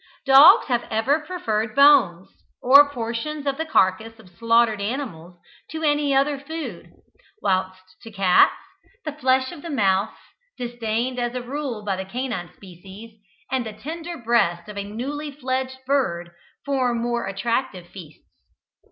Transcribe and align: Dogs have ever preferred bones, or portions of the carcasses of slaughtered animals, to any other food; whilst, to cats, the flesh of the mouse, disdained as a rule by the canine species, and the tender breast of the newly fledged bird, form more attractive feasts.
Dogs 0.25 0.65
have 0.65 0.87
ever 0.89 1.19
preferred 1.19 1.75
bones, 1.75 2.27
or 2.59 2.89
portions 2.89 3.45
of 3.45 3.57
the 3.57 3.67
carcasses 3.67 4.19
of 4.19 4.29
slaughtered 4.29 4.81
animals, 4.81 5.35
to 5.69 5.83
any 5.83 6.15
other 6.15 6.39
food; 6.39 6.89
whilst, 7.43 7.83
to 8.01 8.09
cats, 8.09 8.55
the 9.05 9.11
flesh 9.11 9.51
of 9.51 9.61
the 9.61 9.69
mouse, 9.69 10.17
disdained 10.57 11.19
as 11.19 11.35
a 11.35 11.43
rule 11.43 11.83
by 11.85 11.95
the 11.95 12.05
canine 12.05 12.51
species, 12.55 13.19
and 13.51 13.63
the 13.63 13.73
tender 13.73 14.17
breast 14.17 14.67
of 14.67 14.75
the 14.75 14.83
newly 14.83 15.29
fledged 15.29 15.77
bird, 15.85 16.31
form 16.65 16.97
more 16.99 17.27
attractive 17.27 17.85
feasts. 17.87 18.25